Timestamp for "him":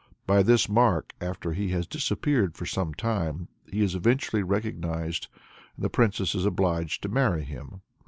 7.43-7.81